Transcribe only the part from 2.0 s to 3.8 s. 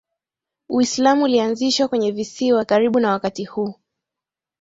visiwa karibu na wakati huu